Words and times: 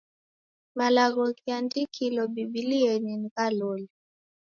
Malagho 0.77 1.23
ghiandikilo 1.37 2.21
Bibilienyi 2.33 3.13
ni 3.17 3.27
gha 3.35 3.47
loli. 3.57 3.87